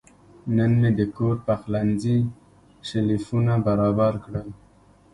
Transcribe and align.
نن 0.55 0.71
مې 0.79 0.91
د 0.99 1.01
کور 1.15 1.35
پخلنځي 1.47 2.17
شیلفونه 2.87 3.53
برابر 3.67 4.13
کړل. 4.23 4.49